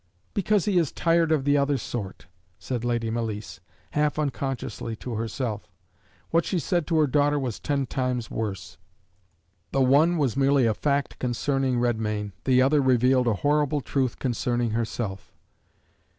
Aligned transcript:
"Because 0.33 0.65
he 0.65 0.79
is 0.79 0.91
tired 0.91 1.31
of 1.31 1.43
the 1.43 1.57
other 1.59 1.77
sort," 1.77 2.25
said 2.57 2.83
Lady 2.83 3.11
Malice, 3.11 3.59
half 3.91 4.17
unconsciously, 4.17 4.95
to 4.95 5.13
herself. 5.13 5.71
What 6.31 6.43
she 6.43 6.57
said 6.57 6.87
to 6.87 6.97
her 6.97 7.05
daughter 7.05 7.37
was 7.37 7.59
ten 7.59 7.85
times 7.85 8.31
worse: 8.31 8.79
the 9.71 9.83
one 9.83 10.17
was 10.17 10.35
merely 10.35 10.65
a 10.65 10.73
fact 10.73 11.19
concerning 11.19 11.77
Redmain; 11.77 12.31
the 12.45 12.63
other 12.63 12.81
revealed 12.81 13.27
a 13.27 13.33
horrible 13.45 13.81
truth 13.81 14.17
concerning 14.17 14.71
herself. 14.71 15.31